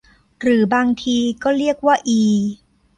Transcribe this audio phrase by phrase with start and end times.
[0.41, 2.21] หรือบางทีก็เรียกว่าอี